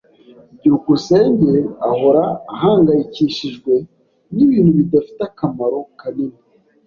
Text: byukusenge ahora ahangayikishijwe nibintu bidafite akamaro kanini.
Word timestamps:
byukusenge 0.57 1.53
ahora 1.89 2.23
ahangayikishijwe 2.53 3.73
nibintu 4.35 4.71
bidafite 4.79 5.21
akamaro 5.29 5.77
kanini. 5.99 6.39